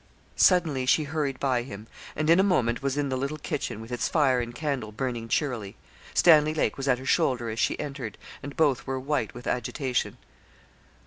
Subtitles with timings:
[0.35, 3.91] Suddenly she hurried by him, and in a moment was in the little kitchen, with
[3.91, 5.75] its fire and candle burning cheerily.
[6.15, 10.17] Stanley Lake was at her shoulder as she entered, and both were white with agitation.